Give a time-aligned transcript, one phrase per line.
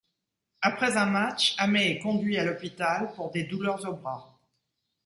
[0.63, 4.35] Après un match, Ameh est conduit à l'hôpital pour des douleurs au bras.